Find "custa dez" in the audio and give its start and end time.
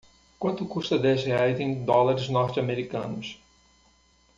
0.65-1.23